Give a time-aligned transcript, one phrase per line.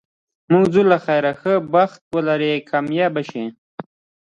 [0.51, 3.45] موږ ځو له خیره، ښه بخت ولرې، کامیاب شه.